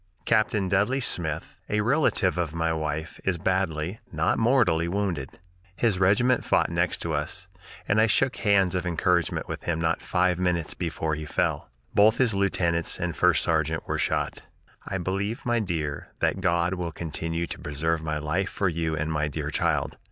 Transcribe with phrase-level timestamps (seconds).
[0.25, 5.37] "Captain Dudley Smith [a relative of my wife] is badly (not mortally) wounded.
[5.75, 7.47] His regiment fought next to us,
[7.87, 11.69] and I shook hands of encouragement with him not five minutes before he fell.
[11.93, 14.41] Both his lieutenants and first sergeant were shot.
[14.87, 19.11] "I believe, my dear, that God will continue to preserve my life for you and
[19.11, 19.97] my dear child.